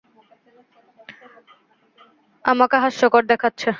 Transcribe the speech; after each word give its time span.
আমাকে 2.45 2.75
হাস্যকর 2.83 3.23
দেখাচ্ছে। 3.25 3.69